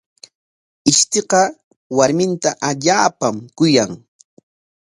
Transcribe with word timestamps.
Ishtiqa 0.91 1.41
warminta 1.97 2.49
allaapam 2.69 3.35
kuyan. 3.57 3.91